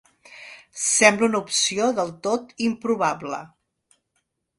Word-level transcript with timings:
Sembla 0.83 1.27
una 1.27 1.41
opció 1.45 1.89
del 1.99 2.09
tot 2.29 2.55
improbable. 2.69 3.43